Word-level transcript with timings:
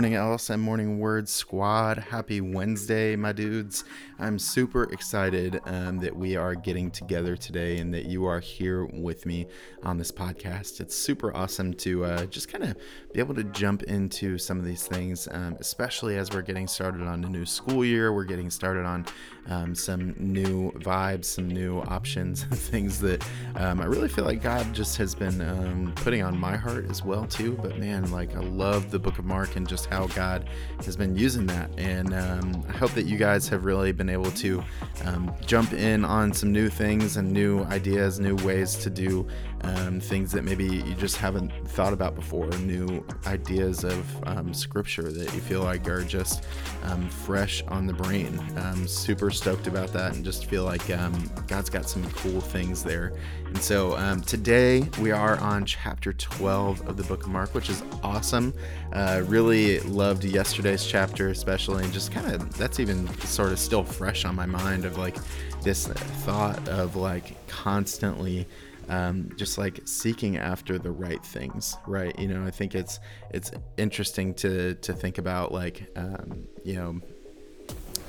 morning, 0.00 0.16
LSM 0.16 0.60
Morning 0.60 0.98
Word 0.98 1.28
Squad. 1.28 1.98
Happy 1.98 2.40
Wednesday, 2.40 3.16
my 3.16 3.32
dudes. 3.32 3.84
I'm 4.18 4.38
super 4.38 4.84
excited 4.84 5.60
um, 5.66 5.98
that 5.98 6.16
we 6.16 6.36
are 6.36 6.54
getting 6.54 6.90
together 6.90 7.36
today 7.36 7.76
and 7.78 7.92
that 7.92 8.06
you 8.06 8.24
are 8.24 8.40
here 8.40 8.86
with 8.86 9.26
me 9.26 9.46
on 9.82 9.98
this 9.98 10.10
podcast. 10.10 10.80
It's 10.80 10.96
super 10.96 11.36
awesome 11.36 11.74
to 11.74 12.06
uh, 12.06 12.24
just 12.26 12.50
kind 12.50 12.64
of 12.64 12.78
be 13.12 13.20
able 13.20 13.34
to 13.34 13.44
jump 13.44 13.82
into 13.82 14.38
some 14.38 14.58
of 14.58 14.64
these 14.64 14.86
things, 14.86 15.28
um, 15.32 15.56
especially 15.60 16.16
as 16.16 16.30
we're 16.30 16.42
getting 16.42 16.66
started 16.66 17.02
on 17.02 17.22
a 17.22 17.28
new 17.28 17.44
school 17.44 17.84
year. 17.84 18.12
We're 18.12 18.24
getting 18.24 18.48
started 18.48 18.86
on 18.86 19.04
um, 19.48 19.74
some 19.74 20.14
new 20.18 20.70
vibes, 20.72 21.26
some 21.26 21.48
new 21.48 21.80
options, 21.80 22.44
things 22.50 23.00
that 23.00 23.26
um, 23.56 23.80
I 23.80 23.84
really 23.84 24.08
feel 24.08 24.24
like 24.24 24.42
God 24.42 24.72
just 24.74 24.96
has 24.96 25.14
been 25.14 25.42
um, 25.42 25.92
putting 25.96 26.22
on 26.22 26.38
my 26.38 26.56
heart 26.56 26.90
as 26.90 27.04
well, 27.04 27.26
too. 27.26 27.58
But 27.60 27.78
man, 27.78 28.10
like 28.10 28.34
I 28.34 28.40
love 28.40 28.90
the 28.90 28.98
book 28.98 29.18
of 29.18 29.26
Mark 29.26 29.56
and 29.56 29.68
just 29.68 29.89
how 29.90 30.06
God 30.08 30.48
has 30.84 30.96
been 30.96 31.16
using 31.16 31.46
that. 31.46 31.70
And 31.78 32.14
um, 32.14 32.64
I 32.68 32.72
hope 32.72 32.92
that 32.92 33.04
you 33.04 33.18
guys 33.18 33.48
have 33.48 33.64
really 33.64 33.92
been 33.92 34.08
able 34.08 34.30
to 34.32 34.62
um, 35.04 35.34
jump 35.44 35.72
in 35.72 36.04
on 36.04 36.32
some 36.32 36.52
new 36.52 36.68
things 36.68 37.16
and 37.16 37.30
new 37.30 37.64
ideas, 37.64 38.20
new 38.20 38.36
ways 38.36 38.76
to 38.76 38.90
do 38.90 39.26
um, 39.62 40.00
things 40.00 40.32
that 40.32 40.44
maybe 40.44 40.64
you 40.64 40.94
just 40.94 41.16
haven't 41.16 41.50
thought 41.68 41.92
about 41.92 42.14
before, 42.14 42.48
new 42.58 43.04
ideas 43.26 43.84
of 43.84 44.04
um, 44.26 44.54
scripture 44.54 45.12
that 45.12 45.34
you 45.34 45.40
feel 45.40 45.62
like 45.62 45.88
are 45.88 46.02
just 46.02 46.44
um, 46.84 47.08
fresh 47.08 47.62
on 47.68 47.86
the 47.86 47.92
brain. 47.92 48.40
I'm 48.56 48.86
super 48.88 49.30
stoked 49.30 49.66
about 49.66 49.92
that 49.92 50.14
and 50.14 50.24
just 50.24 50.46
feel 50.46 50.64
like 50.64 50.88
um, 50.90 51.30
God's 51.46 51.70
got 51.70 51.88
some 51.88 52.08
cool 52.12 52.40
things 52.40 52.82
there. 52.82 53.12
And 53.46 53.58
so 53.58 53.96
um, 53.96 54.20
today 54.20 54.88
we 55.00 55.10
are 55.10 55.36
on 55.38 55.64
chapter 55.66 56.12
12 56.12 56.86
of 56.88 56.96
the 56.96 57.02
book 57.04 57.24
of 57.24 57.30
Mark, 57.30 57.54
which 57.54 57.68
is 57.68 57.82
awesome. 58.02 58.54
Uh, 58.92 59.22
really 59.26 59.80
loved 59.80 60.24
yesterday's 60.24 60.86
chapter, 60.86 61.28
especially, 61.28 61.84
and 61.84 61.92
just 61.92 62.12
kind 62.12 62.32
of 62.32 62.56
that's 62.56 62.80
even 62.80 63.08
sort 63.20 63.52
of 63.52 63.58
still 63.58 63.84
fresh 63.84 64.24
on 64.24 64.34
my 64.34 64.46
mind 64.46 64.84
of 64.84 64.98
like 64.98 65.16
this 65.62 65.88
thought 65.88 66.68
of 66.68 66.96
like 66.96 67.46
constantly 67.48 68.46
um, 68.90 69.30
just 69.36 69.56
like 69.56 69.80
seeking 69.86 70.36
after 70.36 70.78
the 70.78 70.90
right 70.90 71.24
things, 71.24 71.76
right? 71.86 72.16
You 72.18 72.28
know, 72.28 72.44
I 72.44 72.50
think 72.50 72.74
it's 72.74 72.98
it's 73.32 73.52
interesting 73.78 74.34
to 74.34 74.74
to 74.74 74.92
think 74.92 75.18
about 75.18 75.52
like 75.52 75.88
um, 75.96 76.46
you 76.64 76.74
know 76.74 77.00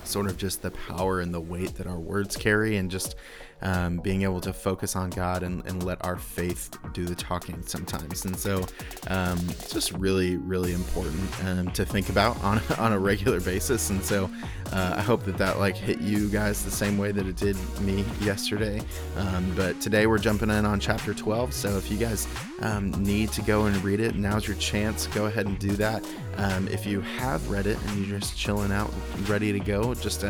sort 0.04 0.28
of 0.28 0.38
just 0.38 0.62
the 0.62 0.72
power 0.72 1.20
and 1.20 1.34
the 1.34 1.42
weight 1.42 1.76
that 1.76 1.88
our 1.88 2.00
words 2.00 2.36
carry 2.36 2.78
and 2.78 2.90
just 2.90 3.16
um, 3.62 3.98
being 3.98 4.24
able 4.24 4.42
to 4.42 4.54
focus 4.54 4.96
on 4.96 5.10
God 5.12 5.44
and, 5.44 5.66
and, 5.68 5.84
let 5.84 6.04
our 6.06 6.18
faith 6.18 6.76
do 6.94 7.06
the 7.06 7.16
talking 7.16 7.62
sometimes. 7.66 8.26
And 8.26 8.36
so 8.36 8.66
um, 9.08 9.40
it's 9.50 9.72
just 9.72 9.92
really, 9.94 10.38
really 10.38 10.74
important 10.74 11.46
um, 11.46 11.72
to 11.72 11.86
think 11.86 12.10
about 12.10 12.42
on, 12.44 12.62
on 12.78 12.94
a 12.94 13.00
regular 13.00 13.40
basis. 13.40 13.90
And 13.90 14.04
so 14.04 14.30
uh, 14.72 14.96
I 14.98 15.02
hope 15.02 15.24
that 15.26 15.38
that 15.38 15.60
like 15.60 15.76
hit 15.76 16.02
you 16.02 16.30
guys 16.30 16.64
the 16.64 16.72
same 16.72 16.98
way 16.98 17.12
that 17.12 17.26
it 17.26 17.36
did 17.36 17.58
me 17.82 18.06
yesterday. 18.22 18.82
Um, 19.18 19.54
but 19.56 19.80
today 19.82 20.08
we're 20.08 20.18
jumping 20.18 20.50
in 20.50 20.66
on 20.66 20.80
chapter 20.80 21.14
12. 21.14 21.54
So 21.54 21.78
if 21.78 21.92
you 21.92 21.98
guys 21.98 22.28
um, 22.62 22.92
need 23.04 23.32
to 23.34 23.42
go 23.42 23.66
and 23.66 23.84
read 23.84 24.00
it, 24.00 24.16
now's 24.16 24.48
your 24.48 24.58
chance. 24.58 25.08
Go 25.08 25.26
ahead 25.26 25.46
and 25.46 25.60
do 25.60 25.72
that. 25.74 26.06
Um, 26.38 26.68
if 26.70 26.86
you 26.86 27.02
have 27.02 27.50
read 27.50 27.68
it 27.68 27.78
and 27.88 28.06
you're 28.06 28.20
just 28.20 28.38
chilling 28.38 28.72
out, 28.72 28.92
ready 29.28 29.52
to 29.52 29.60
go, 29.60 29.91
just 29.96 30.24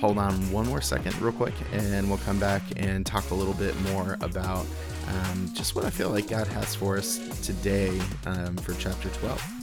hold 0.00 0.18
on 0.18 0.32
one 0.50 0.66
more 0.66 0.80
second, 0.80 1.18
real 1.20 1.32
quick, 1.32 1.54
and 1.72 2.08
we'll 2.08 2.18
come 2.18 2.38
back 2.38 2.62
and 2.76 3.04
talk 3.04 3.30
a 3.30 3.34
little 3.34 3.54
bit 3.54 3.78
more 3.92 4.16
about 4.20 4.66
um, 5.08 5.50
just 5.54 5.74
what 5.74 5.84
I 5.84 5.90
feel 5.90 6.10
like 6.10 6.28
God 6.28 6.46
has 6.48 6.74
for 6.74 6.96
us 6.96 7.18
today 7.44 8.00
um, 8.26 8.56
for 8.56 8.74
chapter 8.74 9.08
12. 9.10 9.59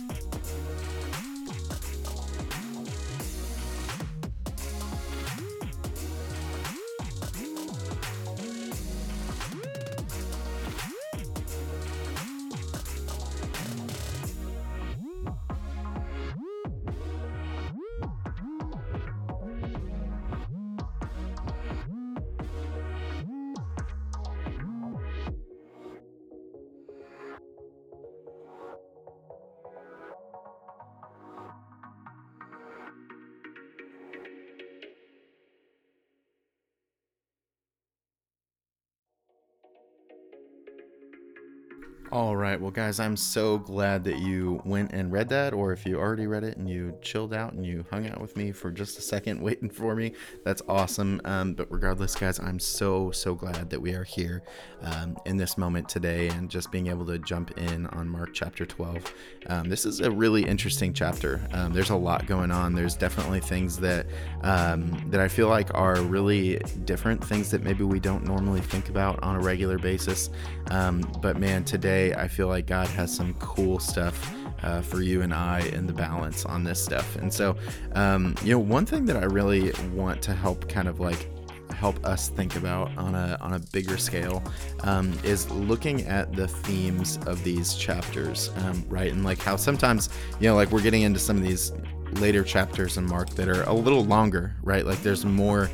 All 42.10 42.38
right. 42.38 42.60
Well, 42.60 42.72
guys, 42.72 43.02
I'm 43.02 43.18
so 43.18 43.58
glad 43.58 44.06
that 44.06 44.20
you 44.20 44.62
went 44.64 44.94
and 44.94 45.12
read 45.12 45.28
that, 45.28 45.54
or 45.54 45.74
if 45.74 45.86
you 45.86 46.00
already 46.00 46.26
read 46.26 46.46
it 46.46 46.56
and 46.56 46.70
you 46.70 46.98
chilled 47.02 47.34
out 47.34 47.52
and 47.52 47.66
you 47.66 47.84
hung 47.92 48.08
out 48.08 48.22
with 48.22 48.38
me 48.38 48.54
for 48.54 48.72
just 48.72 48.98
a 48.98 49.02
second 49.02 49.42
waiting 49.42 49.70
for 49.70 49.94
me, 49.94 50.14
that's 50.46 50.62
awesome. 50.70 51.20
Um, 51.26 51.54
but 51.54 51.70
regardless, 51.70 52.16
guys, 52.16 52.40
I'm 52.40 52.60
so, 52.60 53.12
so 53.12 53.36
glad 53.36 53.70
that 53.72 53.82
we 53.82 53.92
are 53.92 54.06
here 54.06 54.42
um, 54.84 55.18
in 55.26 55.36
this 55.36 55.58
moment 55.58 55.90
today 55.90 56.30
and 56.30 56.50
just 56.50 56.72
being 56.72 56.88
able 56.88 57.06
to 57.08 57.20
jump 57.20 57.58
in 57.58 57.88
on 57.88 58.08
Mark 58.08 58.30
chapter 58.34 58.66
12. 58.66 59.14
Um, 59.48 59.68
this 59.68 59.86
is 59.86 60.00
a 60.00 60.10
really 60.10 60.46
interesting 60.46 60.94
chapter. 60.94 61.42
Um, 61.52 61.74
there's 61.74 61.90
a 61.90 61.96
lot 61.96 62.26
going 62.26 62.52
on. 62.52 62.74
There's 62.74 62.96
definitely 62.96 63.42
things 63.42 63.78
that 63.80 64.06
um, 64.44 65.10
that 65.10 65.20
I 65.20 65.28
feel 65.28 65.50
like 65.50 65.74
are 65.74 66.00
really 66.00 66.58
different, 66.86 67.22
things 67.22 67.52
that 67.52 67.64
maybe 67.64 67.84
we 67.84 68.00
don't 68.00 68.24
normally 68.24 68.62
think 68.62 68.88
about 68.88 69.22
on 69.22 69.36
a 69.36 69.40
regular 69.42 69.78
basis. 69.78 70.30
Um, 70.72 71.02
but 71.22 71.38
man, 71.38 71.66
today, 71.66 71.97
today, 71.98 72.14
I 72.16 72.28
feel 72.28 72.48
like 72.48 72.68
God 72.68 72.88
has 72.90 73.14
some 73.14 73.34
cool 73.36 73.80
stuff 73.80 74.34
uh, 74.64 74.82
for 74.82 75.02
you 75.02 75.22
and 75.22 75.34
I 75.34 75.62
in 75.74 75.88
the 75.88 75.94
balance 75.94 76.46
on 76.46 76.64
this 76.64 76.84
stuff. 76.84 77.16
And 77.16 77.34
so, 77.34 77.56
um, 77.94 78.36
you 78.44 78.52
know, 78.52 78.60
one 78.60 78.86
thing 78.86 79.06
that 79.06 79.18
I 79.18 79.26
really 79.26 79.72
want 79.94 80.22
to 80.24 80.34
help 80.34 80.70
kind 80.70 80.88
of 80.88 81.00
like 81.00 81.30
help 81.72 82.04
us 82.06 82.30
think 82.30 82.56
about 82.56 82.96
on 82.98 83.14
a 83.14 83.38
on 83.40 83.54
a 83.54 83.60
bigger 83.72 83.98
scale 83.98 84.44
um, 84.82 85.14
is 85.24 85.50
looking 85.52 86.02
at 86.08 86.34
the 86.34 86.48
themes 86.48 87.20
of 87.26 87.44
these 87.44 87.76
chapters, 87.76 88.52
um, 88.58 88.86
right? 88.90 89.12
And 89.12 89.24
like 89.24 89.40
how 89.40 89.56
sometimes 89.56 90.10
you 90.40 90.48
know, 90.50 90.56
like 90.56 90.72
we're 90.72 90.82
getting 90.82 91.04
into 91.04 91.20
some 91.20 91.38
of 91.38 91.44
these 91.44 91.72
later 92.14 92.44
chapters 92.44 92.98
in 92.98 93.06
Mark 93.06 93.30
that 93.32 93.48
are 93.48 93.64
a 93.64 93.74
little 93.74 94.06
longer, 94.06 94.56
right? 94.64 94.86
Like 94.86 95.02
there's 95.02 95.26
more 95.26 95.70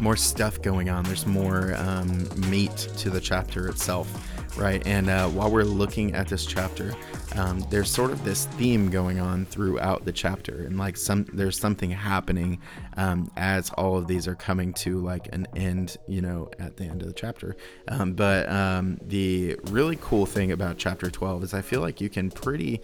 more 0.00 0.16
stuff 0.16 0.60
going 0.60 0.90
on. 0.90 1.04
There's 1.04 1.26
more 1.26 1.74
um, 1.76 2.28
meat 2.50 2.76
to 2.98 3.10
the 3.10 3.20
chapter 3.20 3.68
itself 3.68 4.08
right? 4.56 4.84
And 4.86 5.08
uh, 5.08 5.28
while 5.28 5.50
we're 5.50 5.64
looking 5.64 6.14
at 6.14 6.28
this 6.28 6.46
chapter, 6.46 6.94
um, 7.36 7.64
there's 7.70 7.90
sort 7.90 8.10
of 8.10 8.24
this 8.24 8.46
theme 8.46 8.90
going 8.90 9.18
on 9.18 9.46
throughout 9.46 10.04
the 10.04 10.12
chapter, 10.12 10.64
and 10.64 10.78
like 10.78 10.96
some 10.96 11.26
there's 11.32 11.58
something 11.58 11.90
happening 11.90 12.60
um, 12.96 13.30
as 13.36 13.70
all 13.70 13.96
of 13.96 14.06
these 14.06 14.28
are 14.28 14.34
coming 14.34 14.72
to 14.74 15.00
like 15.00 15.28
an 15.32 15.46
end, 15.56 15.96
you 16.06 16.20
know, 16.20 16.50
at 16.58 16.76
the 16.76 16.84
end 16.84 17.02
of 17.02 17.08
the 17.08 17.14
chapter. 17.14 17.56
Um, 17.88 18.14
but 18.14 18.48
um, 18.48 18.98
the 19.02 19.56
really 19.70 19.98
cool 20.00 20.26
thing 20.26 20.52
about 20.52 20.78
chapter 20.78 21.10
12 21.10 21.44
is 21.44 21.54
I 21.54 21.62
feel 21.62 21.80
like 21.80 22.00
you 22.00 22.08
can 22.08 22.30
pretty 22.30 22.80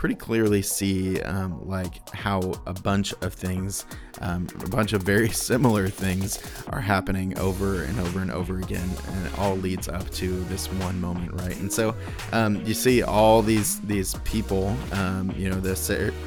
pretty 0.00 0.14
clearly 0.14 0.62
see 0.62 1.20
um, 1.24 1.60
like 1.68 2.08
how 2.14 2.40
a 2.64 2.72
bunch 2.72 3.12
of 3.20 3.34
things, 3.34 3.84
um, 4.22 4.48
a 4.64 4.68
bunch 4.70 4.94
of 4.94 5.02
very 5.02 5.28
similar 5.48 5.88
things, 5.88 6.42
are 6.70 6.80
happening 6.80 7.38
over 7.38 7.82
and 7.82 8.00
over 8.00 8.20
and 8.20 8.30
over 8.32 8.60
again, 8.60 8.88
and 9.08 9.26
it 9.26 9.38
all 9.38 9.56
leads 9.56 9.88
up 9.88 10.08
to 10.08 10.42
this 10.44 10.72
one 10.72 10.98
moment, 11.02 11.30
right? 11.42 11.54
And 11.58 11.70
so 11.70 11.94
um, 12.32 12.64
you 12.64 12.72
see 12.72 13.02
all 13.02 13.42
these 13.42 13.78
these 13.82 14.14
people, 14.24 14.74
um, 14.92 15.34
you 15.36 15.50
know, 15.50 15.60
the 15.60 15.76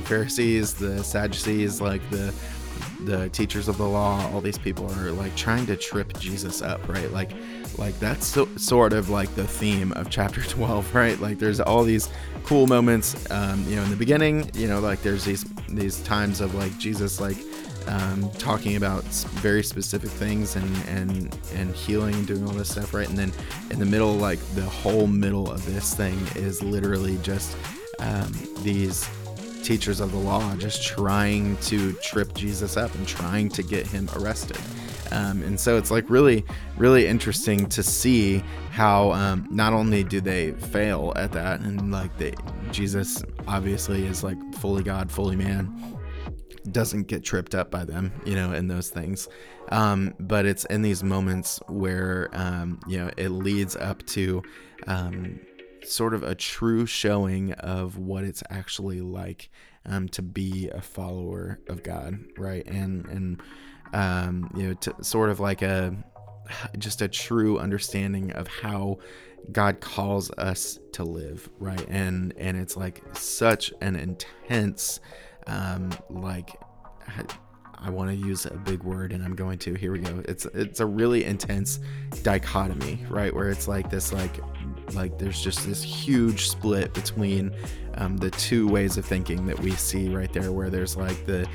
Pharisees, 0.04 0.76
the 0.76 1.04
Sadducees, 1.04 1.82
like 1.82 2.08
the 2.12 2.32
the 3.06 3.30
teachers 3.30 3.68
of 3.68 3.78
the 3.78 3.88
law, 3.88 4.30
all 4.32 4.42
these 4.42 4.58
people 4.60 4.86
are 5.00 5.12
like 5.12 5.36
trying 5.36 5.66
to 5.66 5.76
trip 5.76 6.16
Jesus 6.20 6.62
up, 6.62 6.88
right? 6.88 7.12
Like, 7.12 7.32
like 7.78 7.98
that's 8.00 8.26
so, 8.28 8.48
sort 8.58 8.94
of 8.94 9.10
like 9.10 9.34
the 9.36 9.48
theme 9.48 9.92
of 9.94 10.10
chapter 10.10 10.42
12, 10.48 10.94
right? 10.94 11.20
Like, 11.20 11.40
there's 11.40 11.60
all 11.60 11.84
these 11.84 12.10
cool 12.44 12.68
moments, 12.68 13.30
um, 13.32 13.64
you 13.68 13.76
know, 13.76 13.84
in 13.84 13.90
the 13.90 13.96
beginning, 13.96 14.50
you 14.54 14.68
know, 14.68 14.80
like 14.80 15.02
there's 15.02 15.26
these 15.26 15.46
these 15.70 16.02
times 16.04 16.42
of 16.42 16.56
like 16.56 16.78
Jesus, 16.78 17.20
like 17.20 17.38
um, 17.88 18.30
talking 18.38 18.76
about 18.76 19.04
very 19.04 19.64
specific 19.64 20.10
things 20.10 20.56
and 20.56 20.76
and 20.88 21.38
and 21.56 21.76
healing 21.76 22.16
and 22.16 22.28
doing 22.28 22.46
all 22.48 22.54
this 22.54 22.72
stuff, 22.72 22.94
right? 22.94 23.08
And 23.08 23.18
then 23.18 23.32
in 23.70 23.80
the 23.80 23.86
middle, 23.86 24.14
like 24.14 24.40
the 24.56 24.64
whole 24.64 25.08
middle 25.08 25.52
of 25.52 25.66
this 25.66 25.94
thing 25.94 26.18
is 26.36 26.62
literally 26.62 27.18
just 27.18 27.56
um, 28.00 28.32
these 28.60 29.08
teachers 29.64 30.02
of 30.02 30.12
the 30.12 30.18
law 30.18 30.54
just 30.58 30.84
trying 30.84 31.56
to 31.58 31.94
trip 31.94 32.34
Jesus 32.34 32.76
up 32.76 32.94
and 32.96 33.08
trying 33.08 33.50
to 33.50 33.64
get 33.64 33.88
him 33.88 34.10
arrested. 34.18 34.60
Um, 35.14 35.44
and 35.44 35.60
so 35.60 35.78
it's 35.78 35.92
like 35.92 36.10
really, 36.10 36.44
really 36.76 37.06
interesting 37.06 37.68
to 37.70 37.84
see 37.84 38.40
how 38.72 39.12
um, 39.12 39.48
not 39.52 39.72
only 39.72 40.04
do 40.04 40.20
they 40.20 40.52
fail 40.54 41.14
at 41.16 41.32
that, 41.34 41.60
and 41.60 41.92
like 41.92 42.18
they, 42.18 42.34
Jesus 42.72 43.24
obviously 43.48 44.06
is 44.06 44.24
like 44.24 44.38
fully 44.56 44.82
God, 44.84 45.12
fully 45.12 45.36
man, 45.36 45.72
doesn't 46.72 47.08
get 47.08 47.24
tripped 47.24 47.54
up 47.54 47.70
by 47.70 47.86
them, 47.86 48.12
you 48.26 48.34
know, 48.34 48.54
in 48.54 48.68
those 48.68 48.90
things. 48.90 49.30
Um, 49.70 50.16
but 50.20 50.46
it's 50.46 50.66
in 50.66 50.82
these 50.82 51.04
moments 51.04 51.60
where, 51.68 52.30
um, 52.34 52.80
you 52.88 52.98
know, 52.98 53.12
it 53.16 53.30
leads 53.30 53.76
up 53.76 54.04
to 54.08 54.42
um, 54.88 55.40
sort 55.84 56.16
of 56.16 56.24
a 56.24 56.34
true 56.34 56.86
showing 56.88 57.54
of 57.54 58.00
what 58.00 58.24
it's 58.24 58.44
actually 58.50 59.02
like 59.02 59.50
um, 59.86 60.08
to 60.10 60.22
be 60.22 60.70
a 60.70 60.82
follower 60.82 61.60
of 61.68 61.84
God, 61.84 62.20
right? 62.38 62.66
And 62.66 63.06
and 63.06 63.42
um, 63.94 64.52
you 64.56 64.68
know, 64.68 64.74
to 64.74 64.96
sort 65.04 65.30
of 65.30 65.40
like 65.40 65.62
a 65.62 65.96
just 66.78 67.02
a 67.02 67.08
true 67.08 67.60
understanding 67.60 68.32
of 68.32 68.48
how 68.48 69.00
God 69.52 69.82
calls 69.82 70.32
us 70.32 70.80
to 70.94 71.04
live, 71.04 71.50
right? 71.60 71.86
And 71.88 72.34
and 72.38 72.58
it's 72.58 72.76
like 72.76 73.02
such 73.14 73.74
an 73.82 73.96
intense, 73.96 75.00
um, 75.48 75.92
like 76.10 76.56
I 77.84 77.90
want 77.90 78.10
to 78.10 78.16
use 78.16 78.46
a 78.46 78.54
big 78.54 78.84
word 78.84 79.12
and 79.12 79.24
I'm 79.24 79.36
going 79.36 79.60
to. 79.60 79.74
Here 79.74 79.92
we 79.92 80.00
go. 80.00 80.24
It's 80.26 80.46
it's 80.46 80.80
a 80.80 80.86
really 80.86 81.26
intense 81.26 81.80
dichotomy, 82.24 83.06
right? 83.10 83.34
Where 83.34 83.50
it's 83.50 83.68
like 83.68 83.90
this 83.90 84.14
like 84.14 84.40
like 84.94 85.18
there's 85.18 85.42
just 85.42 85.66
this 85.66 85.84
huge 85.84 86.50
split 86.50 86.94
between 86.94 87.54
um, 87.96 88.18
the 88.18 88.32
two 88.32 88.68
ways 88.68 88.98
of 88.98 89.06
thinking 89.06 89.46
that 89.46 89.60
we 89.60 89.72
see 89.72 90.10
right 90.10 90.32
there 90.34 90.52
where 90.52 90.70
there's 90.70 90.98
like 90.98 91.26
the 91.26 91.48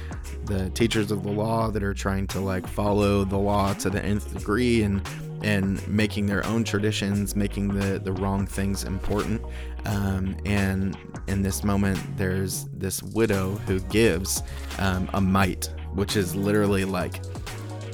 the 0.44 0.70
teachers 0.70 1.10
of 1.10 1.22
the 1.22 1.30
law 1.30 1.70
that 1.70 1.82
are 1.82 1.94
trying 1.94 2.26
to 2.28 2.40
like 2.40 2.66
follow 2.66 3.24
the 3.24 3.36
law 3.36 3.72
to 3.74 3.90
the 3.90 4.04
nth 4.04 4.32
degree 4.32 4.82
and 4.82 5.06
and 5.42 5.86
making 5.86 6.26
their 6.26 6.44
own 6.46 6.64
traditions 6.64 7.36
making 7.36 7.68
the 7.68 7.98
the 7.98 8.12
wrong 8.12 8.46
things 8.46 8.84
important. 8.84 9.42
Um, 9.84 10.36
and 10.44 10.96
in 11.28 11.42
this 11.42 11.62
moment 11.64 11.98
there's 12.16 12.64
this 12.72 13.02
widow 13.02 13.54
who 13.66 13.80
gives 13.80 14.42
um, 14.78 15.08
a 15.14 15.20
mite 15.20 15.70
which 15.94 16.16
is 16.16 16.34
literally 16.36 16.84
like 16.84 17.20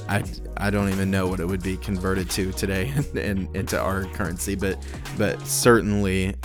I, 0.07 0.23
I 0.57 0.69
don't 0.69 0.89
even 0.89 1.09
know 1.09 1.27
what 1.27 1.39
it 1.39 1.47
would 1.47 1.63
be 1.63 1.77
converted 1.77 2.29
to 2.31 2.51
today 2.51 2.93
and 3.15 3.53
into 3.55 3.79
our 3.79 4.05
currency, 4.05 4.55
but 4.55 4.77
but 5.17 5.39
certainly 5.45 6.35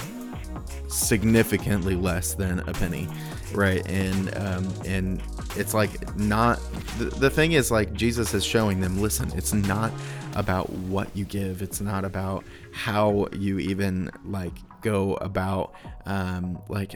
significantly 0.88 1.94
less 1.94 2.34
than 2.34 2.60
a 2.60 2.72
penny, 2.72 3.08
right? 3.52 3.86
And 3.88 4.36
um, 4.36 4.72
and 4.84 5.22
it's 5.56 5.74
like 5.74 6.16
not 6.16 6.60
the, 6.98 7.06
the 7.06 7.30
thing 7.30 7.52
is 7.52 7.70
like 7.70 7.92
Jesus 7.92 8.34
is 8.34 8.44
showing 8.44 8.80
them. 8.80 9.00
Listen, 9.00 9.30
it's 9.36 9.52
not 9.52 9.92
about 10.34 10.70
what 10.70 11.14
you 11.16 11.24
give. 11.24 11.62
It's 11.62 11.80
not 11.80 12.04
about 12.04 12.44
how 12.72 13.28
you 13.32 13.58
even 13.58 14.10
like 14.24 14.52
go 14.80 15.14
about 15.16 15.74
um, 16.06 16.58
like 16.68 16.94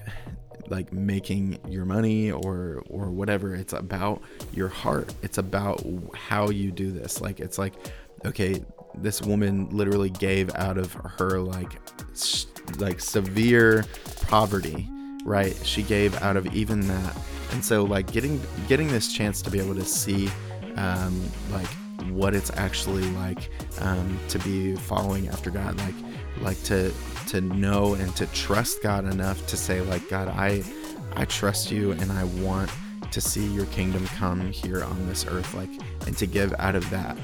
like 0.69 0.93
making 0.93 1.59
your 1.69 1.85
money 1.85 2.31
or 2.31 2.83
or 2.89 3.11
whatever. 3.11 3.55
It's 3.55 3.73
about 3.73 4.23
your 4.53 4.69
heart. 4.69 5.13
It's 5.23 5.39
about 5.39 5.85
how 6.15 6.51
you 6.51 6.71
do 6.71 6.91
this. 6.91 7.21
Like 7.21 7.41
it's 7.41 7.59
like 7.59 7.75
okay 8.25 8.65
this 8.97 9.21
woman 9.21 9.69
literally 9.71 10.09
gave 10.09 10.55
out 10.55 10.79
of 10.79 10.93
her 10.93 11.41
like 11.41 11.81
like 12.79 13.01
severe 13.01 13.85
poverty 14.23 14.89
right? 15.25 15.59
She 15.65 15.83
gave 15.83 16.15
out 16.23 16.37
of 16.37 16.55
even 16.55 16.87
that. 16.87 17.17
And 17.53 17.65
so 17.65 17.83
like 17.83 18.11
getting 18.13 18.41
getting 18.69 18.89
this 18.89 19.13
chance 19.13 19.43
to 19.43 19.51
be 19.51 19.59
able 19.59 19.75
to 19.75 19.85
see 19.85 20.31
um 20.77 21.21
like 21.51 21.69
what 22.15 22.35
it's 22.35 22.51
actually 22.57 23.05
like 23.13 23.51
um 23.81 24.19
to 24.29 24.39
be 24.41 24.77
following 24.77 25.29
after 25.29 25.51
god 25.51 25.77
like 25.79 25.95
like 26.41 26.63
to 26.65 26.93
to 27.29 27.41
know 27.41 27.95
and 27.95 28.15
to 28.17 28.27
trust 28.29 28.83
God 28.83 29.05
enough 29.05 29.47
to 29.49 29.57
say 29.57 29.81
like 29.81 30.09
God 30.09 30.29
I 30.29 30.63
I 31.17 31.25
trust 31.25 31.71
you 31.71 31.93
and 31.93 32.11
I 32.13 32.25
want 32.25 32.71
to 33.11 33.21
see 33.21 33.47
your 33.47 33.67
kingdom 33.67 34.07
come 34.09 34.51
here 34.51 34.83
on 34.83 35.07
this 35.07 35.27
earth 35.27 35.55
like 35.55 35.71
and 36.07 36.17
to 36.19 36.27
give 36.27 36.53
out 36.59 36.75
of 36.75 36.89
that 36.91 37.17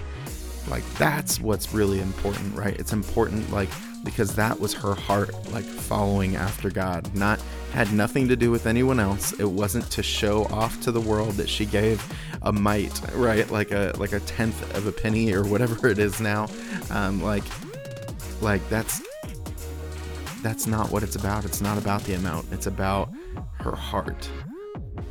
like 0.68 0.84
that's 0.94 1.40
what's 1.40 1.72
really 1.72 2.00
important 2.00 2.54
right 2.54 2.78
it's 2.78 2.92
important 2.92 3.50
like 3.52 3.68
because 4.04 4.34
that 4.34 4.58
was 4.58 4.72
her 4.72 4.94
heart 4.94 5.30
like 5.52 5.64
following 5.64 6.36
after 6.36 6.70
God 6.70 7.14
not 7.14 7.40
had 7.72 7.92
nothing 7.92 8.28
to 8.28 8.36
do 8.36 8.50
with 8.50 8.66
anyone 8.66 8.98
else 8.98 9.32
it 9.32 9.44
wasn't 9.44 9.90
to 9.92 10.02
show 10.02 10.44
off 10.46 10.80
to 10.82 10.92
the 10.92 11.00
world 11.00 11.34
that 11.34 11.48
she 11.48 11.66
gave 11.66 12.02
a 12.42 12.52
mite 12.52 13.00
right 13.14 13.50
like 13.50 13.70
a 13.72 13.92
like 13.98 14.12
a 14.12 14.20
tenth 14.20 14.74
of 14.74 14.86
a 14.86 14.92
penny 14.92 15.32
or 15.32 15.44
whatever 15.44 15.88
it 15.88 15.98
is 15.98 16.20
now 16.20 16.48
um 16.90 17.22
like 17.22 17.44
like 18.40 18.66
that's 18.70 19.02
that's 20.42 20.66
not 20.66 20.90
what 20.90 21.02
it's 21.02 21.16
about. 21.16 21.44
It's 21.44 21.60
not 21.60 21.78
about 21.78 22.02
the 22.04 22.14
amount. 22.14 22.46
It's 22.52 22.66
about 22.66 23.12
her 23.60 23.74
heart. 23.76 24.28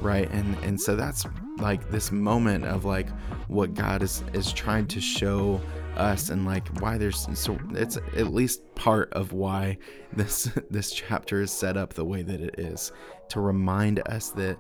Right? 0.02 0.30
And 0.32 0.58
and 0.64 0.80
so 0.80 0.96
that's 0.96 1.26
like 1.60 1.90
this 1.92 2.12
moment 2.12 2.66
of 2.66 2.86
like 2.86 3.10
what 3.48 3.74
God 3.74 4.04
is 4.04 4.24
is 4.34 4.52
trying 4.52 4.88
to 4.88 5.02
show 5.02 5.62
us 5.96 6.30
and 6.30 6.46
like 6.46 6.68
why 6.80 6.98
there's 6.98 7.28
so 7.34 7.58
it's 7.72 7.98
at 7.98 8.34
least 8.34 8.64
part 8.76 9.12
of 9.14 9.34
why 9.34 9.78
this 10.14 10.46
this 10.70 10.92
chapter 10.92 11.42
is 11.42 11.52
set 11.52 11.78
up 11.78 11.94
the 11.94 12.06
way 12.06 12.22
that 12.22 12.42
it 12.42 12.60
is 12.60 12.92
to 13.30 13.40
remind 13.40 14.00
us 14.08 14.30
that 14.32 14.58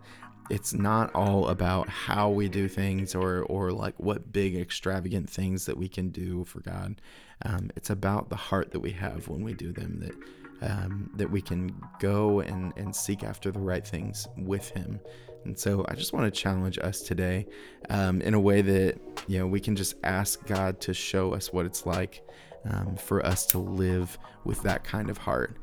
it's 0.50 0.74
not 0.74 1.14
all 1.14 1.48
about 1.48 1.88
how 1.88 2.30
we 2.30 2.50
do 2.50 2.68
things 2.68 3.14
or 3.14 3.44
or 3.44 3.72
like 3.72 3.94
what 4.00 4.32
big 4.32 4.56
extravagant 4.56 5.30
things 5.30 5.66
that 5.66 5.78
we 5.78 5.88
can 5.88 6.10
do 6.10 6.44
for 6.44 6.60
God. 6.62 7.00
Um, 7.46 7.72
it's 7.76 7.90
about 7.90 8.30
the 8.30 8.36
heart 8.36 8.72
that 8.72 8.80
we 8.80 8.92
have 8.92 9.28
when 9.28 9.44
we 9.44 9.54
do 9.54 9.72
them. 9.72 10.00
That 10.00 10.16
um, 10.62 11.10
that 11.16 11.30
we 11.30 11.42
can 11.42 11.74
go 12.00 12.42
and, 12.42 12.74
and 12.78 12.96
seek 12.96 13.24
after 13.24 13.52
the 13.52 13.60
right 13.60 13.86
things 13.86 14.28
with 14.38 14.70
Him. 14.70 15.00
And 15.46 15.58
so 15.58 15.86
I 15.88 15.96
just 15.96 16.14
want 16.14 16.34
to 16.34 16.42
challenge 16.42 16.78
us 16.80 17.02
today 17.02 17.48
um, 17.90 18.22
in 18.22 18.34
a 18.34 18.40
way 18.40 18.62
that, 18.62 19.00
you 19.28 19.40
know, 19.40 19.48
we 19.48 19.60
can 19.60 19.76
just 19.76 19.96
ask 20.04 20.46
God 20.46 20.82
to 20.82 20.94
show 20.94 21.34
us 21.34 21.54
what 21.54 21.66
it's 21.66 21.86
like 21.86 22.28
um, 22.70 22.96
for 22.98 23.26
us 23.26 23.46
to 23.48 23.58
live 23.58 24.18
with 24.44 24.62
that 24.64 24.84
kind 24.84 25.10
of 25.10 25.18
heart 25.18 25.58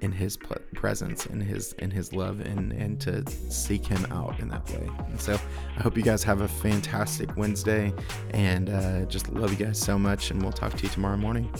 in 0.00 0.10
his 0.12 0.36
presence 0.74 1.26
in 1.26 1.40
his 1.40 1.72
in 1.74 1.90
his 1.90 2.12
love 2.12 2.40
and 2.40 2.72
and 2.72 3.00
to 3.00 3.24
seek 3.50 3.86
him 3.86 4.04
out 4.10 4.38
in 4.40 4.48
that 4.48 4.68
way 4.70 4.88
and 5.06 5.20
so 5.20 5.38
i 5.76 5.82
hope 5.82 5.96
you 5.96 6.02
guys 6.02 6.22
have 6.22 6.40
a 6.40 6.48
fantastic 6.48 7.34
wednesday 7.36 7.92
and 8.30 8.70
uh, 8.70 9.04
just 9.06 9.28
love 9.30 9.50
you 9.50 9.66
guys 9.66 9.78
so 9.78 9.98
much 9.98 10.30
and 10.30 10.42
we'll 10.42 10.52
talk 10.52 10.72
to 10.74 10.82
you 10.82 10.88
tomorrow 10.88 11.16
morning 11.16 11.52